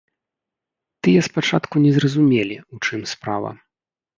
[1.07, 3.57] Тыя спачатку не зразумелі, у чым справа.